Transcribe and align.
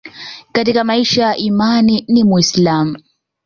Katika 0.51 0.83
maisha 0.83 1.21
ya 1.23 1.37
imani 1.37 2.05
ni 2.07 2.23
Muislamu 2.23 2.97